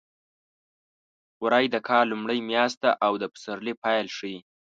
وری 1.43 1.65
د 1.73 1.75
کال 1.87 2.03
لومړۍ 2.11 2.39
میاشت 2.51 2.77
ده 2.83 2.91
او 3.05 3.13
د 3.21 3.23
پسرلي 3.33 3.73
پیل 3.83 4.07
ښيي. 4.17 4.37